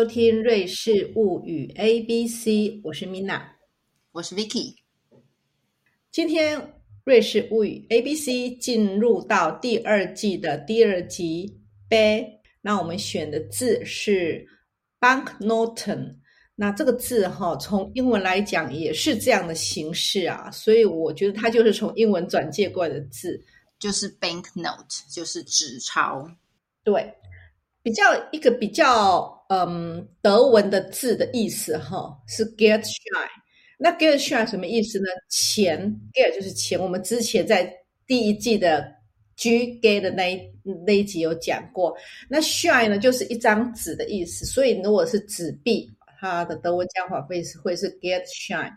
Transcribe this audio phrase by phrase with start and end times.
[0.00, 2.50] 收听《瑞士物语 A B C》，
[2.82, 3.42] 我是 Mina，
[4.12, 4.76] 我是 Vicky。
[6.10, 6.58] 今天
[7.04, 11.54] 《瑞士物语 A B C》进入到第二季的第二集
[11.86, 12.24] “b”，
[12.62, 14.42] 那我们选的字是
[14.98, 16.16] “banknoten”。
[16.54, 23.38] 那这个字哈，从英文来讲也是这样的形式啊，所以我觉得它就是从英文转借过来的字，
[23.78, 26.26] 就是 “banknote”，就是纸钞。
[26.82, 27.12] 对。
[27.82, 33.28] 比较一个比较嗯德文的字的意思哈是 get shy，
[33.76, 35.06] 那 get shy 什么意思呢？
[35.28, 37.68] 钱 get 就是钱，我们之前在
[38.06, 38.86] 第一季的
[39.34, 40.40] G get 的那一
[40.86, 41.96] 那一集有讲过。
[42.28, 45.90] 那 shy 呢就是一张纸的意思，所以如果是纸币，
[46.20, 48.72] 它的德文讲法会是会是 get shy，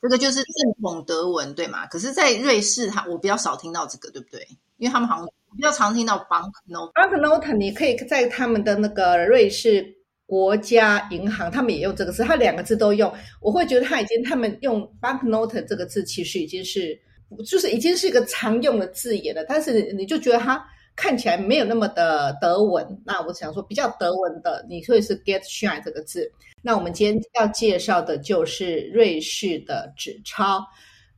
[0.00, 1.86] 这个就是正统德文对吗？
[1.88, 4.40] 可是，在瑞士，它我比较少听到这个，对不对？
[4.78, 5.28] 因为他们好像。
[5.56, 9.86] 比较常听到 banknote，banknote 你可以在他们的那个瑞士
[10.26, 13.12] 国家银行，他们也用这个字，他两个字都用。
[13.40, 16.98] 我会觉得他已经，他们用 banknote 这个字，其实已经是，
[17.46, 19.44] 就是已经是一个常用的字眼了。
[19.48, 20.64] 但是你就觉得它
[20.96, 22.86] 看起来没有那么的德文。
[23.04, 26.30] 那我想说，比较德文的，你会是 get shy 这个字。
[26.62, 30.64] 那我们今天要介绍的就是瑞士的纸钞。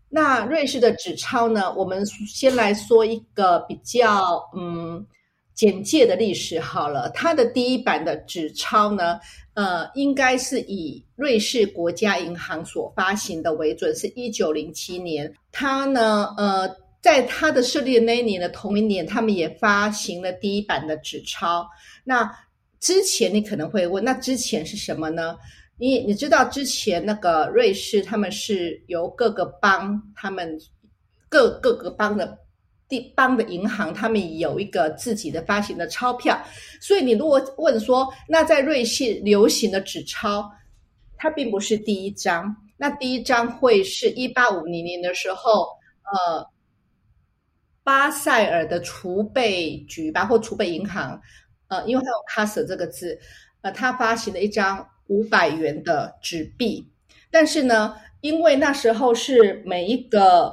[0.08, 1.72] 那瑞士的纸钞呢？
[1.74, 5.04] 我们先来说一个比较嗯
[5.56, 7.10] 简介的历史好了。
[7.10, 9.18] 它的第一版的纸钞呢，
[9.54, 15.34] 呃，应该是以瑞士国家银行所发行的为准，是一九零七年。
[15.50, 16.68] 它呢，呃，
[17.00, 21.66] 在它的设立的那一年的同一年，他们也发行了第一版的纸钞。
[22.04, 22.30] 那
[22.78, 25.36] 之前你可能会问，那之前是什么呢？
[25.78, 30.58] 你你知道之前那个瑞士，他们是由各个邦，他们
[31.28, 32.38] 各各个邦的
[32.88, 36.40] 地方的银行，他们有一个自己的发行的钞票。
[36.80, 40.50] 所以你如果问说，那在瑞士流行的纸钞，
[41.16, 45.68] 它并不是第一张，那第一张会是一八五零年的时候，
[46.04, 46.46] 呃，
[47.82, 51.20] 巴塞尔的储备局吧，或储备银行，
[51.68, 53.18] 呃，因为它有 “casa” 这个字，
[53.62, 54.86] 呃，它发行了一张。
[55.08, 56.84] 五百元的纸币，
[57.30, 60.52] 但是呢，因为那时候是每一个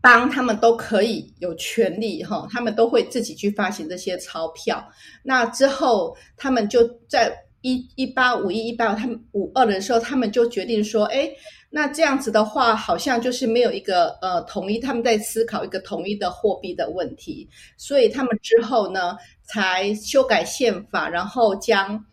[0.00, 4.86] 邦他们都可以有权利哈，他们都会自己去发行这些钞票。
[5.22, 11.28] 那之后，他们就在一一八五一一八他们五二的时候，他们就决定说，哎，
[11.70, 22.04] 那这样子的话，好像就是没有一个呃统一，他们在思考一个统一的货币的问题，所以他们之后呢，才修改宪法，然后将。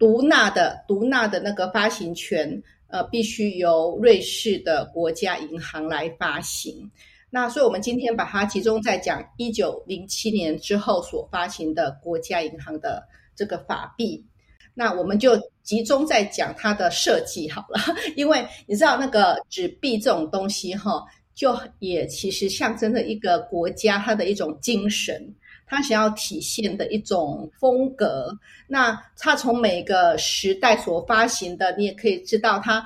[0.00, 6.90] 独纳的独纳的那个发行权，呃，必须由瑞士的国家银行来发行。
[7.30, 13.06] 那所以，我们今天把它集中在讲一九零七年之后所发行的国家银行的
[13.36, 14.24] 这个法币。
[14.72, 17.78] 那我们就集中在讲它的设计好了，
[18.16, 25.34] 因为你知道那个纸币这种东西哈，就也其实象征着一个国家它的一种精神。
[25.68, 28.34] 他想要体现的一种风格，
[28.66, 32.84] 那他从每个时代所发行的，你也可以知道他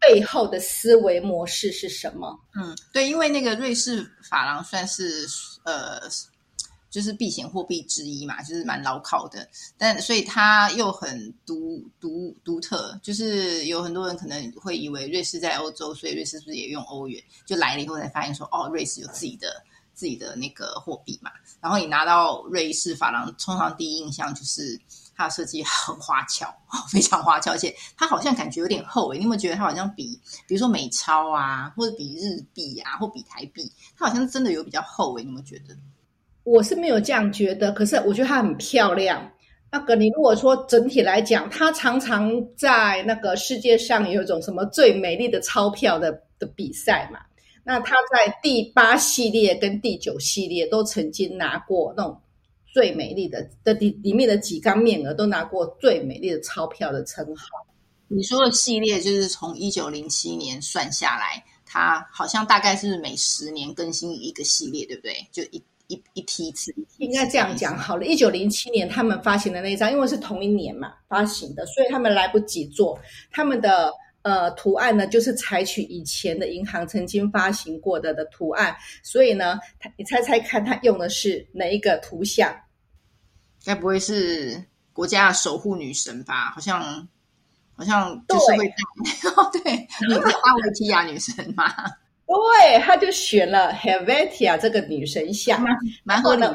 [0.00, 2.38] 背后的思维模式是什么。
[2.54, 5.26] 嗯，对，因为那个瑞士法郎算是
[5.64, 6.00] 呃，
[6.88, 9.46] 就是避险货币之一嘛，就是蛮牢靠的。
[9.76, 17.22] 但所以它又很独独独特，就是有很多人可能会以为瑞士在欧洲，所以瑞士是不是也用欧元？
[17.44, 19.62] 就来了以后才发现说，哦，瑞士有自己的。
[20.00, 21.30] 自己的那个货币嘛，
[21.60, 24.80] 然后你拿到瑞士法郎，通常第一印象就是
[25.14, 26.46] 它的设计很花俏，
[26.90, 29.18] 非常花俏，而且它好像感觉有点厚诶。
[29.18, 35.22] 你有没有觉得它好像比，比如说美钞啊，或者比日币啊，或比台币，它好像真的有比较厚诶。
[35.22, 35.76] 你有没有觉得？
[36.44, 39.30] 我是没有这样觉得，可是我觉得它很漂亮。
[39.70, 47.20] 那个你如果说整体来讲，它常常在那个世界上有一种什么最美丽的钞票的的比赛嘛。
[47.70, 52.20] 那他在第八系列跟第九系列都曾经拿过那种
[52.74, 57.46] 最美丽的的里里面的几张面额都拿过最美丽的钞票的称号。
[58.08, 65.24] 你说的系列就是从一九零七年算下来，它好像大概是每十年更新一个系列，对不对？
[65.30, 66.74] 就一一一批一次。
[66.98, 68.04] 应该这样讲好了。
[68.04, 72.98] 一九零七年他们发行的那一张，因为是同一年嘛发行的，所以他们来不及做
[73.30, 73.92] 他们的。
[74.22, 79.58] 呃，图案呢，就是采取以前的银行曾经发行过的的图案，所以呢，
[79.96, 82.54] 你猜猜看，它用的是哪一个图像？
[83.64, 84.62] 该不会是
[84.92, 86.50] 国家的守护女神吧？
[86.54, 87.08] 好像，
[87.74, 88.66] 好像就是会
[89.62, 89.62] 对，
[90.06, 91.72] 对，阿维提亚女神嘛。
[92.26, 95.60] 对，他就选了 Helvetia 这个女神像，
[96.04, 96.54] 蛮合理的，蛮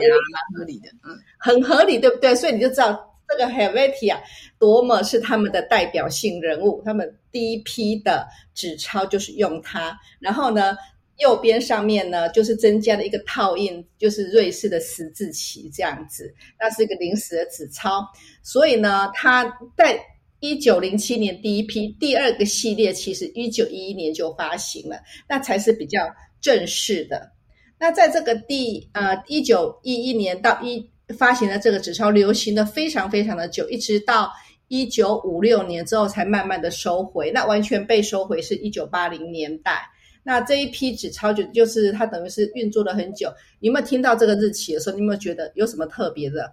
[0.56, 2.36] 合理的，嗯，很合理，对不对？
[2.36, 3.15] 所以你就知道。
[3.38, 4.18] 这个 Helvetia
[4.58, 9.98] 多么是他们的代表性人物，他们第一批的纸钞就是用它。
[10.20, 10.78] 然后呢，
[11.18, 18.08] 右边上面呢就是增加了一个套印，就是瑞士的十字旗这样子，那是一个临时的纸钞。
[18.42, 19.44] 所以呢，它
[19.76, 20.00] 在
[20.40, 24.98] 一九零七年第一批，第二个系列其实一九一一年就发行了，
[25.28, 26.08] 那才是比较
[26.40, 27.32] 正式的。
[27.78, 34.32] 那在这个第呃一九一一年到一发行的这个纸钞流行的非常非常的久，一直到
[34.70, 37.30] 一九五六年之后才慢慢的收回。
[37.32, 39.88] 那完全被收回是一九八零年代。
[40.24, 43.32] 那这一批纸钞就就是它等于是运作了很久。
[43.60, 46.52] 你有没有听到这个日期的时候，你有没有觉得有什么特别的？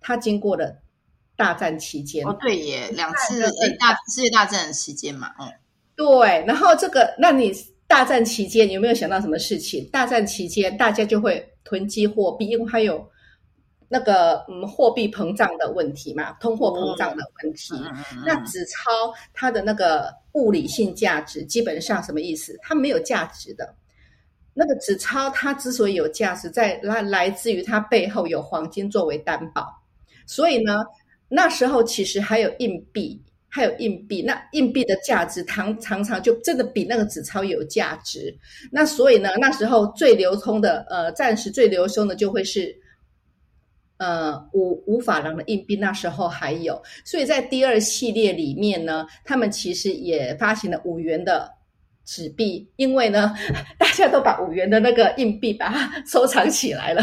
[0.00, 0.76] 它经过了
[1.36, 3.42] 大战期间哦，对耶，两次
[3.78, 5.46] 大世界大战的期间嘛，嗯，
[5.94, 6.44] 对。
[6.44, 7.52] 然后这个，那你
[7.86, 9.88] 大战期间有没有想到什么事情？
[9.92, 13.08] 大战期间大家就会囤积货币，因为它有。
[13.88, 17.74] 那个嗯，货币膨胀的问题嘛，通货膨胀的问题。
[18.26, 18.90] 那纸钞
[19.32, 22.58] 它的那个物理性价值基本上什么意思？
[22.62, 23.74] 它没有价值的。
[24.52, 29.68] 那个纸钞它之所以有价值，在来来自于它背后有黄金作为担保。
[30.26, 30.84] 所以呢，
[31.28, 34.22] 那时候其实还有硬币，还有硬币。
[34.22, 38.34] 那硬币的价值常常常就真的比那个纸钞有价值。
[38.72, 42.74] 那所以呢，那时候最流通的呃，暂时最流通的就会是。
[44.04, 51.50] 呃，五五法郎的硬币那时候还有，所以在第二系列里面呢，他们其实也发行了五元的
[52.04, 53.34] 纸币，因为呢，
[53.78, 57.02] 大家都把五元的那个硬币把它收藏起来了。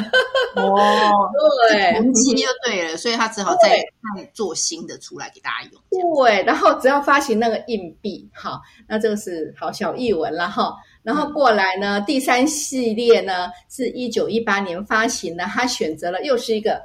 [0.56, 1.12] 哦，
[1.72, 3.84] 对，囤积就对了，所以他只好再
[4.32, 5.82] 做新的出来给大家用。
[6.24, 10.76] 对，然后只要发行那个硬币，好，那这个是好小译文了哈。
[11.02, 16.80] 然后过来呢，第三系列呢是一九一八年发行的，他选择了又是一个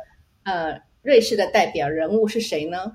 [0.47, 2.91] 呃瑞士的代表人物是谁呢？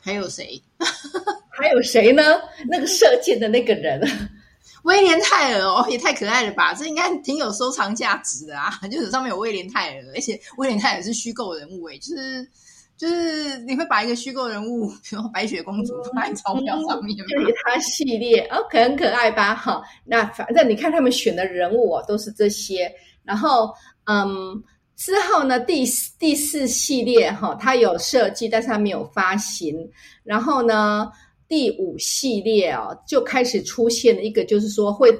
[0.00, 0.62] 还有谁？
[1.48, 2.22] 还有谁呢？
[2.68, 4.00] 那个射箭的那个人，
[4.84, 6.74] 威廉泰尔哦，也太可爱了吧！
[6.74, 12.46] 这应该挺有收藏价值的啊，就是上面有威廉泰尔，而且威廉泰尔是虚构人物诶，就是。
[12.94, 19.56] 就是你会把一个虚构人物，比如白雪公主放在钞票上面，就是他系列哦，可很可爱吧？
[19.56, 22.92] 哈，那反正你看他们选的人物哦，都是这些。
[23.24, 23.74] 然后，
[24.04, 24.62] 嗯，
[24.96, 25.84] 之后呢，第
[26.18, 29.88] 第四系列哈，它有设计，但是它没有发行。
[30.22, 31.10] 然后呢，
[31.48, 35.10] 第五系列哦，就开始出现了一个，就是说会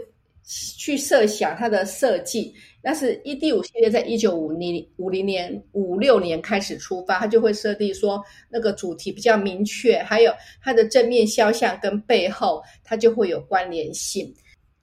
[0.45, 2.55] 去设想它的设计。
[2.85, 14.33] 但是一第五系列，在一九五零五零年五六年开始出发，它就会设定说那个主题比较明确，还有它的正面肖像跟背后它就会有关联性。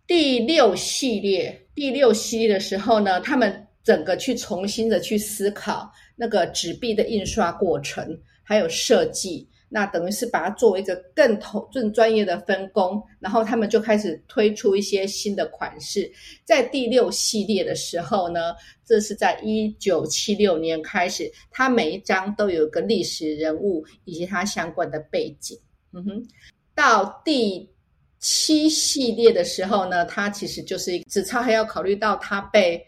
[0.07, 9.47] 第六系列，第六系列的时候呢，他们整个去重新的去思考那个纸币的印刷过程，还有设计。
[9.71, 16.11] 那等于是把它作为一个更投更专业的分工，然后他们就开始推出一些新的款式。
[16.43, 25.55] 在第六系列的时候呢，这是在一九七六年开始，它每一张都有一个历史人物以及它相关的背景。
[25.93, 26.27] 嗯哼，
[26.73, 27.69] 到第
[28.17, 32.83] 七系列的时候呢，它其实就是纸钞还要考虑到它被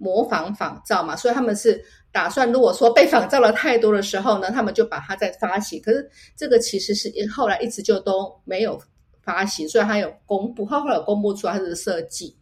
[0.00, 1.80] 模仿仿造嘛，所以他们是。
[2.12, 5.80] 打算如果说被仿造了太多的时候呢，他们就把它再发行。
[5.80, 8.76] 可是这个其实是后来一直就都没有
[9.22, 12.36] 发行，所以它有公布，后来有公布出来它的设计。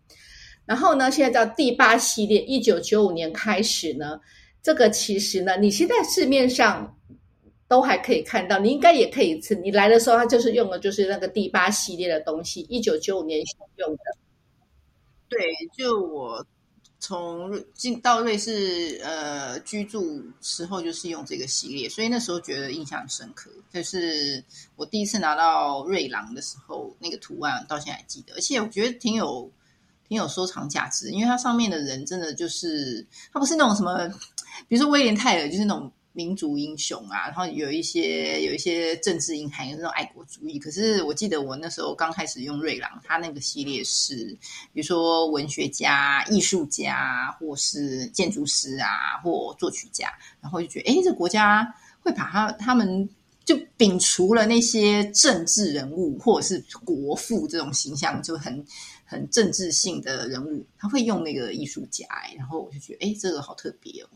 [0.65, 4.19] 然后呢，现在叫第八系列，一九九五年开始呢，
[4.63, 6.97] 这个其实呢，你现在市面上
[7.69, 9.55] 都还可以看到，你应该也可以吃。
[9.55, 13.39] 你来的时候，它就是用的就是那个第八系列的东西，一九九五年
[13.77, 14.01] 用的。
[15.29, 15.39] 对，
[15.77, 16.43] 就我。
[17.01, 23.51] 从进到瑞士呃居住时候，就是用这个系列，所以那时候觉得印象深刻。
[23.73, 24.43] 就是
[24.77, 29.51] 我第一次拿到瑞郎的时候，那个图案到现在还记得，而且我觉得挺有
[30.09, 34.09] 挺有收藏价值，因为它上面的人真的就是它不是那种什么，
[34.69, 35.91] 比如说威廉泰尔，就是那种。
[36.13, 40.59] 民族英雄啊，然后有一些有一些政治隐含有那种爱国主义。
[40.59, 44.37] 可是我记得我那时候刚开始用瑞郎，它那个系列是，
[44.73, 53.09] 比如说文学家、艺术家，或是建筑师啊，或作曲家，然后就觉得，哎，这国家会把他他们
[53.45, 58.65] 就摒除了那些政治人物或者是国父这种形象，就很
[59.05, 64.09] 很政治性的人物，他会用那个艺术家，然后我就觉得，哎，这个好特别哦。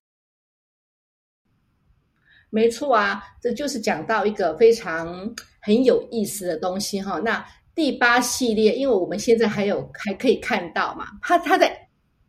[2.54, 7.18] 没错啊，这就是讲到一个非常很有意思的东西哈。
[7.18, 7.42] 那
[7.74, 11.74] 第八系列，因为我们现在还有还可以看到嘛，它它在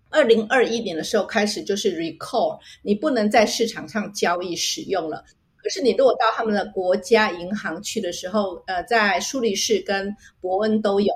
[0.10, 5.26] 二零二一年的时候开始就是 recall，你不能在市场上交易使用了。
[5.58, 11.14] 可是你如果到他们的国家银行去的时候，呃，在苏黎世跟伯恩都有。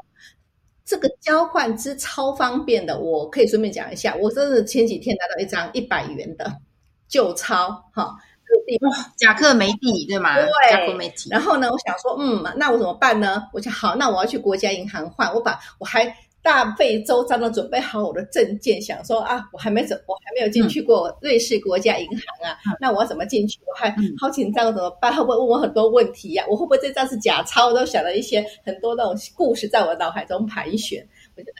[0.83, 4.13] 这个交换之超方便的，我可以顺便讲一下。
[4.15, 6.49] 我真的前几天拿到一张一百元的
[7.07, 8.15] 旧钞，哈，
[8.65, 10.35] 地方贾克梅蒂对吗？
[10.35, 11.29] 对，甲克梅蒂。
[11.29, 13.43] 然后呢，我想说，嗯，那我怎么办呢？
[13.53, 15.33] 我想好，那我要去国家银行换。
[15.33, 16.15] 我把我还。
[16.43, 23.59] 大费周章的准备好我的证件，想说啊，我还没走，我还没有进去过瑞士国家银行啊，那我要怎么进去？
[23.67, 25.13] 我还好紧张，怎么办？
[25.13, 26.45] 会不会问我很多问题呀？
[26.49, 27.67] 我会不会这张是假钞？
[27.67, 31.05] 我都想了一些很多那种故事在我脑海中盘旋。
[31.35, 31.53] 我觉得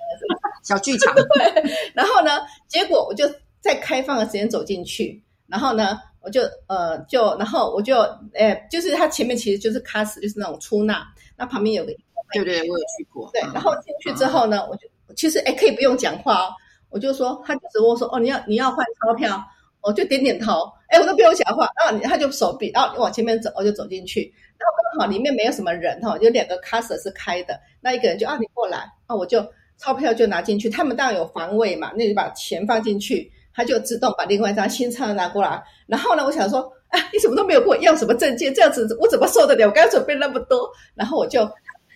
[0.63, 1.13] 小剧场。
[1.36, 1.72] 对。
[1.94, 2.39] 然后呢，
[2.70, 3.25] 结果我就
[3.60, 8.01] 在开放的时间走进去，然后呢，我就呃就然后我就
[8.34, 11.07] 哎，就是它前面其实就是卡斯，就是那种出纳，
[11.38, 11.93] 那旁边有个。
[12.34, 13.29] 对对，我有去过。
[13.31, 14.81] 对，然后进去之后呢，我就
[15.15, 16.50] 其实哎，可以不用讲话哦，
[16.89, 19.41] 我就说，他就只问我说，哦，你要你要换钞票，
[19.79, 24.24] 我就点点头，哎，我都不用讲话，然后他就手臂，然后往前面走，我就走进去，
[24.57, 29.39] 然后刚好里面没有什么人哈，有两个卡 a 是开的，那一个人就啊，你过来，啊，我就
[29.77, 36.60] 钞票就拿进去，他们当然有防卫嘛，那就把钱放进去，他就自动把另外一张新钞拿过来，然后呢，我想说，
[36.90, 39.66] 啊，你什么都没有跟我要什么证件，这样子我怎么受得了？
[39.66, 41.42] 我刚准备那么多，然后我就。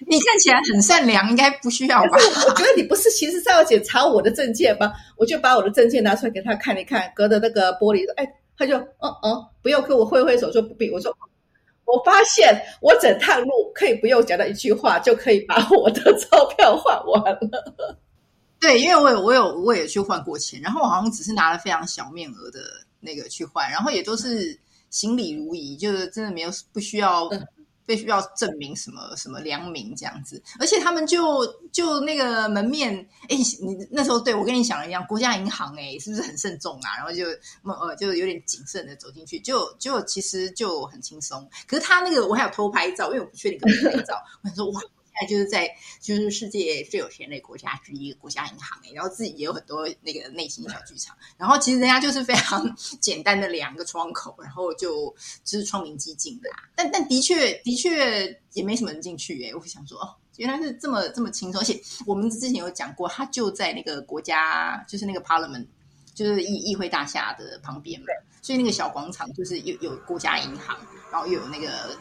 [0.07, 2.09] 你看起来很善良，应该不需要吧？
[2.47, 4.91] 我觉得你不是，其实是要检查我的证件吗？
[5.15, 8.27] 我就把我的证件拿出来给他看一看，隔着那个玻璃，哎，
[8.57, 10.89] 他就嗯嗯，不用跟我挥挥手说不必。
[10.89, 11.15] 我说，
[11.85, 17.99] 我发现我整趟路可以不用讲到一句话，就可以把我的 钞票换完了。
[18.61, 22.59] 对，因为我有我有我也去换过钱，然后我好像只是拿了非常小面额的
[23.01, 24.57] 那个去换，然后也都是
[24.89, 27.29] 行礼如仪，就是真的没有不需要。
[27.83, 32.95] 必须要证明什么什么良民这样子，而且他们就就那个门面，
[33.27, 36.95] 哎，你那时候对我跟你想的一样，国家银行哎，是不是很慎重啊？
[36.95, 37.25] 然后就
[37.63, 41.45] 呃就有点谨慎的走进去，就就其实就很轻松。
[41.67, 44.81] 可是他那个我还有偷拍照，因为我不确定可不可以拍照，我想说哇。
[45.25, 51.15] 就是在就是世界最有钱的国家之一，国家银行哎，然后自己也有很多那个内心小剧场。
[51.37, 55.13] 然后其实人家就是非常 简单的两个窗口，然后就
[55.43, 56.49] 就是窗明几净的。
[56.75, 59.55] 但但的确的确也没什么人进去哎。
[59.55, 61.61] 我想说哦，原来是这么这么轻松。
[61.61, 65.67] 而且我们之前有讲过，他就在那个国家，就是那个 Parliament，
[66.13, 68.07] 就是议议会大厦的旁边嘛。
[68.41, 70.77] 所以那个小广场就是有有国家银行，
[71.11, 71.95] 然后又有那个。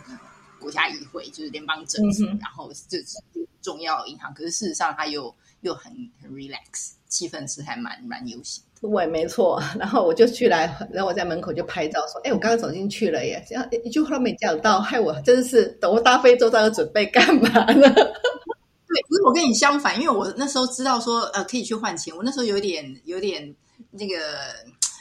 [0.61, 3.17] 国家议会就是联邦政府，然后这是
[3.62, 4.33] 重要银行。
[4.35, 8.62] 可是事实上，它又又很很 relax，气氛是还蛮蛮悠闲。
[8.81, 9.62] 对，没错。
[9.79, 17.88] 然后我就去来，然后我在门口就拍照，说：“哎，我刚刚走进去了耶！”这样一句话都没讲到，害我真的是等我搭飞机在准备干嘛呢？
[17.93, 23.55] 对，可是我跟你相反，因为我那时候知道说呃可以去换钱，我那时候有点有点
[23.90, 24.17] 那个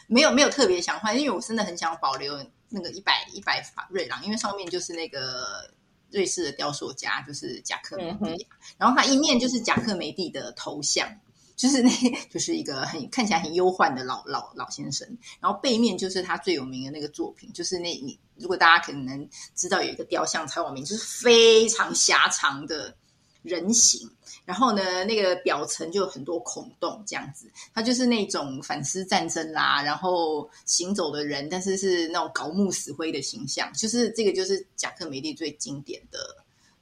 [0.07, 2.37] 没有没有特别想换，因为我真的很想保留。
[2.69, 5.69] 那个一百一百法瑞郎，因为上面就是那个
[6.11, 8.47] 瑞士的雕塑家，就是贾克梅蒂，
[8.77, 11.09] 然后他一面就是贾克梅蒂的头像，
[11.55, 11.89] 就是那，
[12.29, 15.07] 就是一个很看起来很忧患的老老老先生，
[15.39, 22.95] 然后背面就是他最有名的那个作品，就是那你如果大家可能知道有一个雕像才有名，就是非常狭长的
[23.41, 24.09] 人形。
[24.49, 36.17] 然后呢，那个表层就有很多孔洞，这样子，它就是那种反思战争啦，然后行走的人，但是是那种搞木死灰的形象，就是这个就是贾克梅蒂最经典的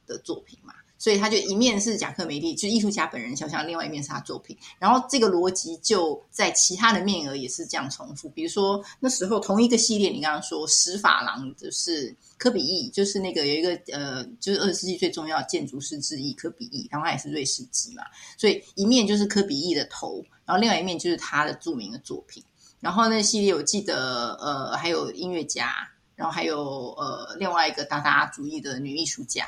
[0.08, 0.74] 的作品嘛。
[1.00, 4.58] 所以他就一面是贾克梅蒂，就艺术家本人肖像，另外一面是他作品。
[4.80, 8.28] 然后这个逻辑就在其他的面额也是这样重复。
[8.30, 18.02] 比如说那时候同一个系列，你刚刚说石珐琅就是科比意，就是那个有一个呃，就是二十世纪最重要的建筑师之一科比意，然后他也是瑞士籍嘛。
[18.36, 22.42] 所以一面就是科比意的头，然后另外一面就是他的著名的作品。
[22.80, 29.46] 然后那系列我记得呃还有音乐家，然后还有呃另外一个达达主义的女艺术家。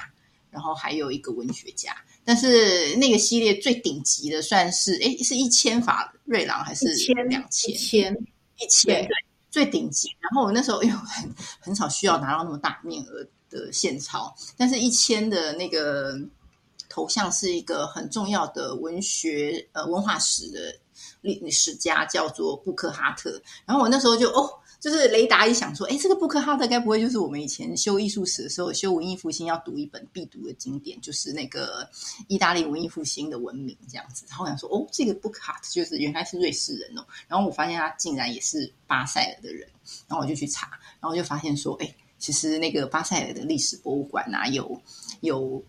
[0.50, 6.86] 然后还有一个文学家，但是那个系列最顶级的算是，哎，是一千法瑞郎还是
[7.28, 7.70] 两千？
[7.70, 8.12] 一千，
[8.58, 9.08] 一千，对，
[9.50, 10.08] 最顶级。
[10.20, 16.18] 然后我那时候因为很很少需要拿到那么大面额的现钞，但是一千的那个
[16.88, 20.76] 头像是一个很重要的文学呃文化史的
[21.20, 23.40] 历史家，叫做布克哈特。
[23.64, 24.59] 然后我那时候就哦。
[24.80, 31.86] 就是雷达一想说，哎，这个布克哈特该不会就是我们以前修艺术史的时候修文艺复兴要读一本必读的经典，就是那个
[32.28, 34.24] 意大利文艺复兴的文明这样子。
[34.28, 37.04] 然后我想说，哦，这个布克哈特就是原来是瑞士人哦。
[37.28, 39.68] 然后我发现他竟然也是巴塞尔的人，
[40.08, 44.80] 然后我就去查，然后就发现说，哎，其实那个巴塞尔的历史博物馆啊，有
[45.20, 45.62] 有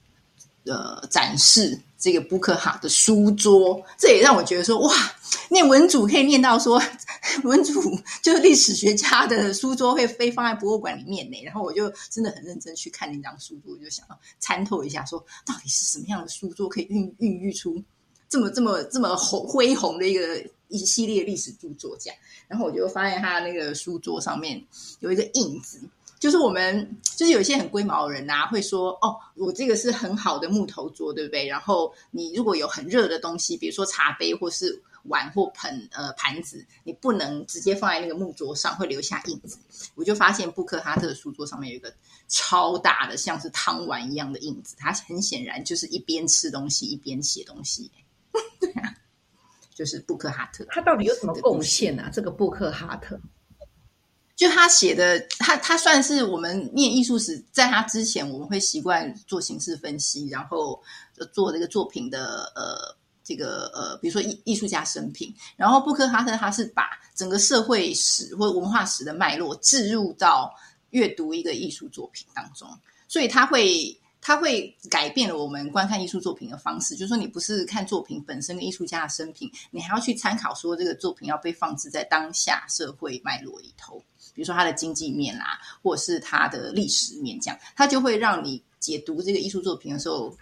[0.65, 4.93] 呃展示这个布克哈的书桌，这也让我觉得说，哇，
[5.49, 6.81] 念文主可以念到说。
[7.43, 7.79] 文主
[8.23, 11.41] 就是历史学家的书桌会飞放在博物馆里面呢。
[11.43, 17.81] 然后我就真的很认真去看那张书桌，我就想要参透一下，说到底是什么样的书桌可以孕孕育出
[18.27, 22.17] 这么这么这么红恢宏的一个一系列历史著作这样。
[22.47, 24.59] 然后我就发现他那个书桌上面
[25.01, 25.79] 有一个印子。
[26.19, 31.47] 就是我们，就是有一些很龟毛的人呐，会说哦，我这个是很好的木头桌，对不对？
[31.47, 39.57] 然后你如果有很热的东西，比如说茶杯或是碗或盆呃盘子，你不能直接放在那个木桌上，会留下印子。
[39.95, 41.91] 我就发现布克哈特的书桌上面有一个
[42.27, 47.89] 超大的，像是汤碗一样的印子，他很显然就是一边吃东西一边写东西。
[48.59, 48.93] 对啊，
[49.81, 52.07] 就是布克哈特，他到底有什么贡献啊？
[52.13, 53.19] 这个布克哈特。
[54.35, 60.79] 就他写的，他他算是我们念艺术史，在他之前，我们会习惯做形式分析，然后
[61.33, 65.33] 做这个作品的呃这个呃，比如说艺艺术家生平。
[65.55, 70.53] 然后布克哈特他是把整个社会史或文化史的脉络置入到
[70.91, 72.69] 阅读一个艺术作品当中，
[73.07, 76.95] 所以他会它会改变了我们观看艺术作品的方式。
[76.95, 84.01] 就是说，你不是看作品本身跟艺术家的生平，你还要去参考说这个作品要被放置在当下社会脉络里头。
[84.33, 90.33] 比如说它的经济面啦，或者是它的历史面，这样它就会让你解读这个艺术作品的时候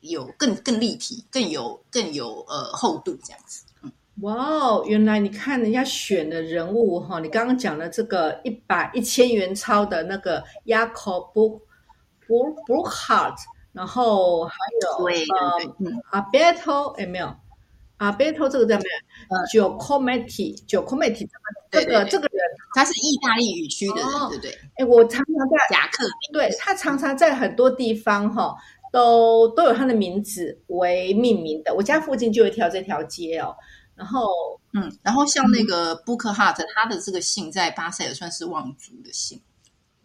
[0.00, 3.64] 有更更立体、更有更有呃厚度这样子。
[3.82, 11.60] 嗯，哇哦，原来你看人家选的人物哈，你刚刚讲的这个一百一千元钞的那个 Jacob
[12.66, 13.36] b u h a r t
[13.72, 17.34] 然后还有呃嗯 a b e t o 有没有？
[17.98, 18.84] 啊，Beto 这个叫什
[19.28, 19.46] 么？
[19.52, 21.28] 九 Cometi，九 Cometi
[21.70, 22.40] 这个这个人，
[22.74, 24.58] 他是意大利语区的人，对不对？
[24.76, 28.56] 哎，我常常在夹克，对他常常在很多地方哈，
[28.90, 31.74] 都都有他的名字为命名的。
[31.74, 33.54] 我家附近就有一条这条街哦。
[33.94, 39.38] 然后，嗯，然后像那个 Book Heart，他的这个姓在巴塞也算是望族的姓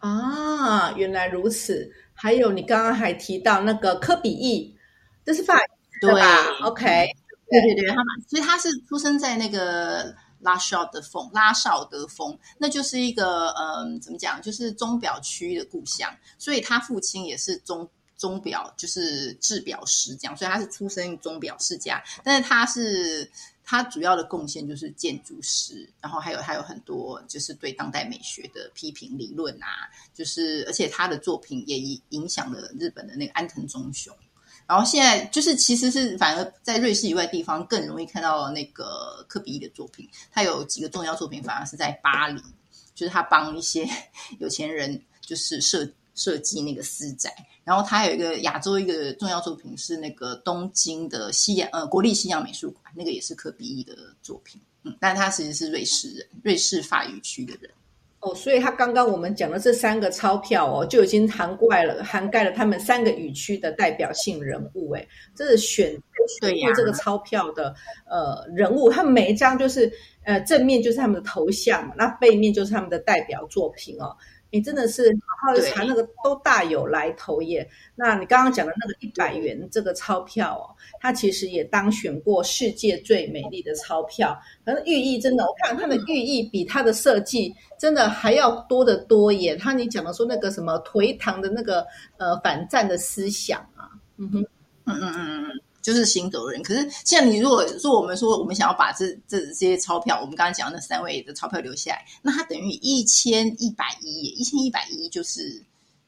[0.00, 0.92] 啊。
[0.92, 1.90] 原来如此。
[2.16, 4.76] 还有你刚刚还提到那个科比意，
[5.24, 5.54] 这是法
[6.00, 6.20] 对吧
[6.64, 7.06] ？OK。
[7.48, 16.12] 对对对，他们其实他是出生在那个拉绍德峰，拉绍德峰，那就是一个嗯，怎么讲，就是钟表区的故乡。
[16.38, 22.02] 所以他父亲也是钟钟表，就是制表师这样，所以他是出生钟表世家。
[22.24, 23.30] 但是他是
[23.68, 31.76] 他主要的贡献就是建筑师，然后还有还有很多就是对当代美学的批评理论啊，就是而且他的作品也
[32.10, 34.16] 影响了日本的那个安藤忠雄。
[34.68, 40.08] 然后现在就是，其实是反而在瑞士以外地方更容易看到那个科比的作品。
[40.32, 42.40] 他有几个重要作品，反而是在巴黎，
[42.92, 43.88] 就是他帮一些
[44.40, 47.32] 有钱人就是设设计那个私宅。
[47.62, 54.60] 然后他有一个亚洲一个重要作品是那个东京的西洋呃国立西洋美术馆，那个也是科比的作品。
[54.82, 57.70] 嗯，但他其实是瑞士人，瑞士法语区的人。
[58.20, 64.92] 哦，所以他刚刚我们讲的这三个钞票哦，就已经涵盖了涵盖了他们三个语区的代表性人物。
[64.92, 65.90] 哎，这是选
[66.40, 67.74] 选这个钞票的
[68.08, 69.92] 呃人物，他们每一张就是
[70.24, 74.16] 呃正面就是他们的头像，那背面就是他们的代表作品哦。
[74.50, 77.68] 你真的是好好的查那个都大有来头耶。
[77.94, 80.64] 那你刚刚讲的那个一百元这个钞票哦，
[81.00, 84.38] 它其实也当选过世界最美丽的钞票。
[84.64, 89.56] 可是寓意真的，我看它的寓意比它的设计真的还要多得多耶。
[89.56, 94.40] 它你讲的说那个什么颓唐的那个呃反战的思想啊，嗯哼，
[94.84, 95.60] 嗯嗯嗯嗯。
[95.86, 105.62] 就是行走的人，可是像你如果说我们说我们想要把这这这些钞票，我们刚刚讲的那三位的钞票留下来，那它等于一千一百一，一千一百一就是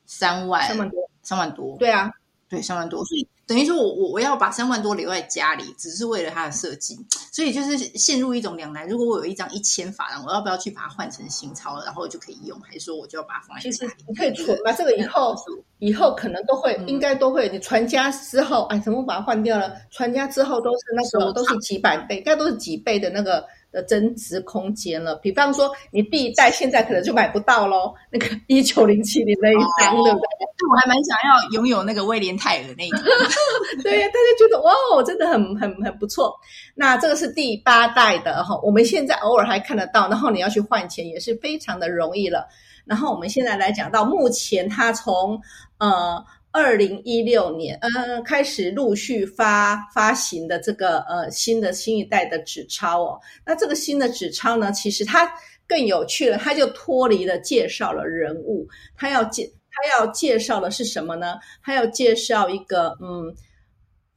[0.04, 2.10] 三万三万多，三万多，对啊，
[2.48, 3.26] 对三万多，所以。
[3.48, 6.94] 等于说，我我我要把三万多留在家里，只是为了它的设计，
[7.32, 8.86] 所以就是陷入一种两难。
[8.86, 12.60] 如果我有一张一千法郎，我要不要去把它换成新钞，然后就可以用？
[12.60, 13.62] 还是说我就要把它放在？
[13.62, 15.34] 其实你可以存吧，这个以后
[15.78, 17.48] 以后可能都会，应该都会。
[17.48, 19.74] 你传家之后，哎，怎么把它换掉了？
[19.90, 23.42] 传家之后都是那个，都是几百倍，应该都是几倍的那个。
[23.70, 30.68] 的增值空间了，比方说你第一代现在可能就买不到喽，那个一九零七年那一张，对不对？
[30.70, 33.02] 我还蛮想要拥有那个威廉泰尔那一张，
[33.82, 36.34] 对呀，大家觉得哇，真的很很很不错。
[36.74, 42.48] 那这个是第八代的哈，我们现在偶尔还看得到，然后你要去换钱也是非常的容易了。
[42.84, 45.40] 然后我们现在来讲到目前，它从
[45.78, 46.24] 呃。
[46.50, 53.20] 二零一六年，嗯，开始陆续发发行的这个呃新的新一代的纸钞哦。
[53.44, 55.30] 那这个新的纸钞呢，其实它
[55.66, 61.36] 更有趣了，它就脱离了介绍了人物，它要介它要介绍的是什么呢？
[61.62, 63.32] 它要介绍一个嗯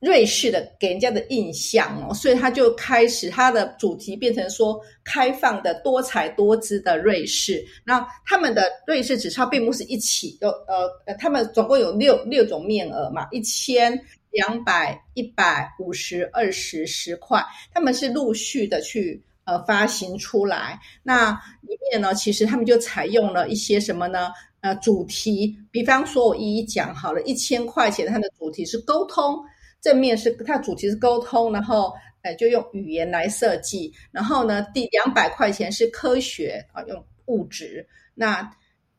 [0.01, 7.63] 瑞士的给人家的印象哦，所以他就开始他的主题变成说开放的多彩多姿的瑞士。
[7.85, 13.93] 那他们的瑞士纸钞并不是一起，有呃呃，他们总共有六六种面额嘛，一千、
[14.31, 17.39] 两百、一百、五十、二十、十块，
[17.71, 20.79] 他们是陆续的去呃发行出来。
[21.03, 21.29] 那
[21.61, 24.31] 里面呢，其实他们就采用了一些什么呢？
[24.61, 29.39] 呃，主题，比方说我一一讲好了，一千块钱它的主题是沟通。
[29.81, 31.91] 正面是它主题是沟通，然后
[32.21, 38.47] 呃就用语言来设计，然后呢第两百块钱是科学啊用物质，那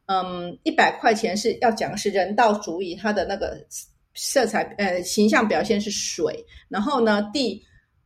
[0.07, 3.65] 嗯一百块钱是要讲的是人道主义，它的那个
[4.15, 7.63] 色彩呃形象表现是水，然后呢第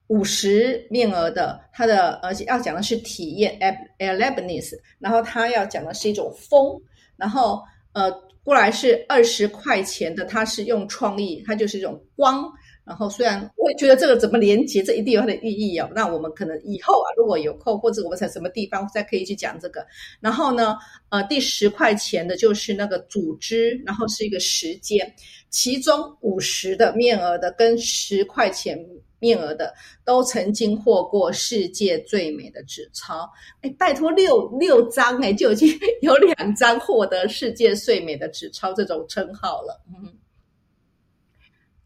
[0.08, 3.56] 五十面额的它的而且要讲的是体验
[3.98, 6.78] e l e b n e s 然后它要讲的是一种风，
[7.16, 7.62] 然后
[7.92, 8.12] 呃
[8.44, 12.44] 过来是二十块钱的，它是用创意，它就是一种光。
[12.87, 15.90] 然后，虽然我也觉得这个怎么连接，这一定有它的意义哦。
[15.92, 19.85] 那我们可能以后啊，如果有空或者我们在什么地方再可以去讲这个。
[20.20, 20.77] 然后呢，
[21.09, 25.12] 呃，第十块钱的就是那个组织，然后是一个时间，
[25.51, 28.79] 其中五十的面额的跟十块钱
[29.18, 33.29] 面额的都曾经获过世界最美的纸钞。
[33.62, 35.68] 哎，拜托，六六张哎，就已经
[36.03, 39.83] 有两张获得世界最美的纸钞这种称号了。
[39.88, 40.12] 嗯。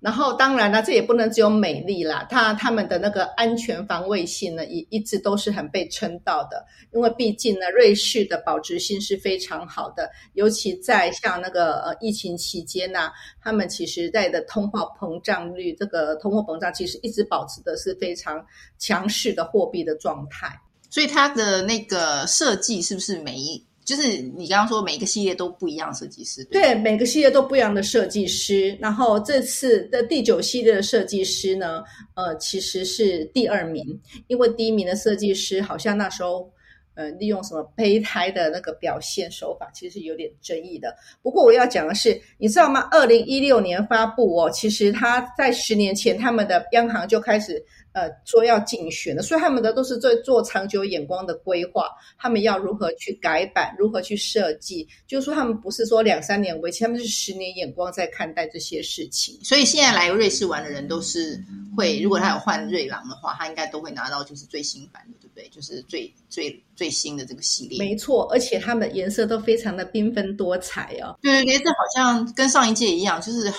[0.01, 6.65] 然后当然了，这也不能只有美丽啦，它他们的那个安全防卫性呢，一一直都是很被称道的。
[6.93, 18.45] 因为毕竟呢，瑞士的保值性是非常好的，尤其在像那个呃疫情期间呐，他们其实在的通货膨胀率，这个通货膨胀其实一直保持的是非常
[18.79, 20.59] 强势的货币的状态。
[20.89, 23.63] 所以它的那个设计是不是每一？
[23.85, 28.77] 就是你刚刚说每一个系列都不一样，设计师对每个系列都不一样的设计师。
[28.81, 31.83] 然后这次的第九系列的设计师呢，
[32.15, 33.85] 呃，其实是第二名，
[34.29, 36.49] 因为第一名的设计师好像那时候
[36.95, 40.95] 呃利用什么胚胎的那个表现手法，其实是有点争议的。
[41.23, 42.87] 不过我要讲的是，你知道吗？
[42.93, 47.61] 二零一六年发布哦，其实他在十年前他们的央行就开始。
[47.93, 51.91] 呃，说要竞选的，所以他们的都是在做长久眼光的规划。
[52.17, 59.39] 他们要如何去改版，如何去设计，就是说他们不是说两三年为期，他们是十年眼光在看待这些事情。
[59.43, 61.43] 所以现在来瑞士玩的人都是
[61.77, 65.49] 会，如果他有换瑞郎的话，他应该都会拿到就是最新版的，对不对？
[65.49, 67.79] 就是最最最新的这个系列。
[67.79, 71.19] 没错，而且它们颜色都非常的缤纷多彩哦。
[71.23, 73.53] 对对对，这好像跟上一届一样，就是。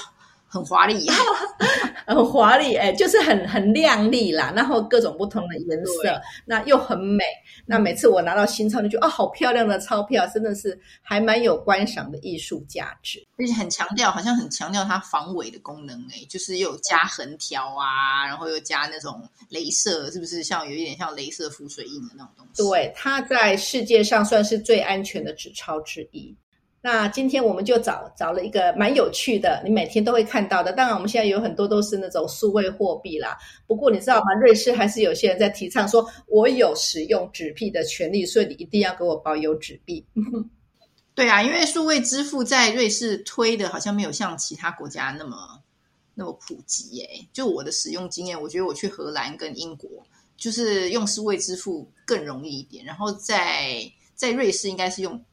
[0.51, 1.07] 很华丽，
[2.05, 7.23] 很华丽，哎，就是很很亮丽啦，然后各种不同的颜色，那又很美。
[7.65, 22.61] 那每次我拿到新钞，就觉得啊，好漂亮的钞票，真的是还蛮有观赏的艺术价值，而且很强调，好像很强调它防伪的功能，哎，就是又加横条啊，然后又加那种镭射，是不是像有一点像镭射浮水印的那种东西？
[22.61, 26.35] 对，它在世界上算是最安全的纸钞之一。
[26.83, 30.73] 那今天我们就找找了一个蛮有趣的，你每天都会看到的。
[30.73, 33.37] 当然，我们现在有很多都是那种数位货币啦。
[33.67, 34.33] 不过你知道吗？
[34.41, 40.03] 瑞士还是有些人在提倡说，我有使用纸币的权利，所以你一定要给我保有纸币。
[41.13, 45.37] 对啊，因为数位支付在瑞士推的好像没有像其他国家那么
[46.15, 47.07] 那么普及耶。
[47.31, 49.87] 就我的使用经验，我觉得我去荷兰跟英国，
[50.35, 52.83] 就是用数位支付更容易一点。
[52.83, 53.83] 然后在
[54.15, 55.23] 在瑞士应该是用。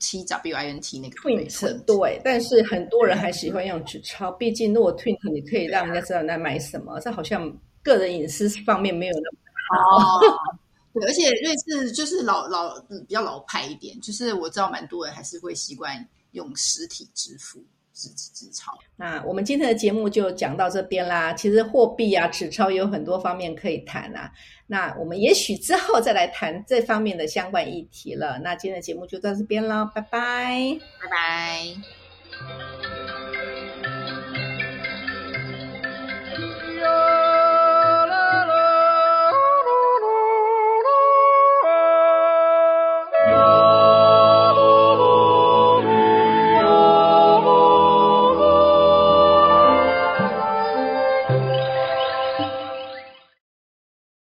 [0.00, 9.38] 七 W I N T 那个 Twint 对，但是很多人还喜欢用纸钞，毕竟如果 Twint 你可以让人家知道你在买什么，这好像个人隐私方面没有那么
[9.70, 10.20] 好。
[10.92, 17.62] 对，而且瑞士就是老老比较老派一点，就是我知道蛮多人还是会习惯用实体支付。
[18.08, 21.32] 纸纸钞，那我们今天的节目就讲到这边啦。
[21.32, 24.30] 其实货币啊，纸钞有很多方面可以谈啊。
[24.66, 28.38] 那我们也许之后再来谈这方面的相关议题了。
[28.38, 32.99] 那今天的节目就到这边了，拜拜，拜拜。